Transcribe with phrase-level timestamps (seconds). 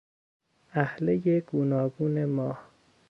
[0.83, 2.59] اهلهی گوناگون ماه